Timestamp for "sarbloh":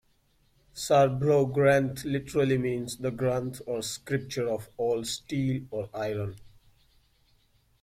0.73-1.45